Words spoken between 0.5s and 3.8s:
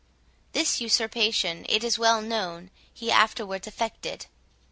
This usurpation, it is well known, he afterwards